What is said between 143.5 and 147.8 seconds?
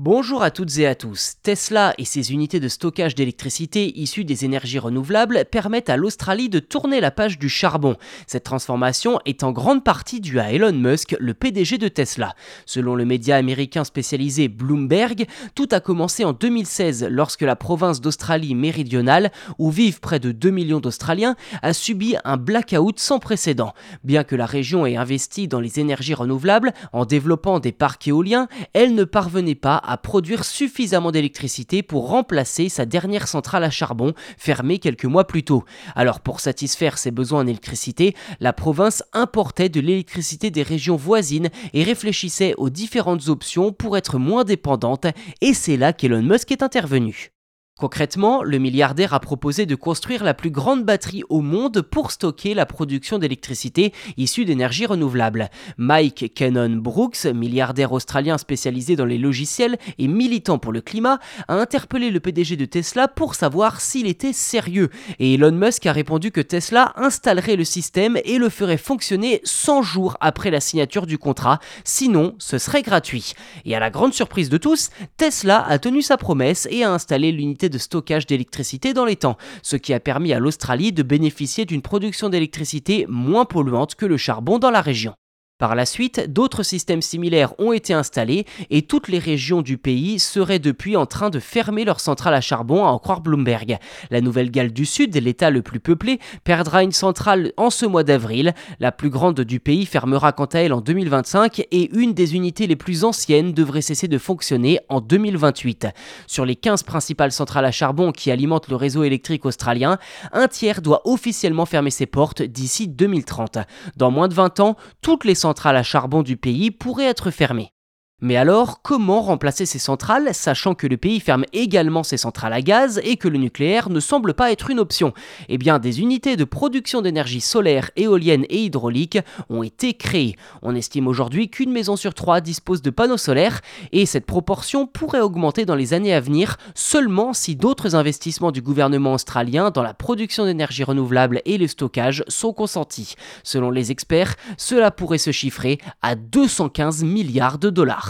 les experts, cela pourrait se chiffrer à 215 milliards de